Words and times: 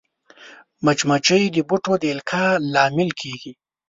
مچمچۍ 0.85 1.43
د 1.51 1.57
بوټو 1.67 1.93
د 2.01 2.03
القاح 2.15 2.51
لامل 2.73 3.09
کېږي 3.21 3.51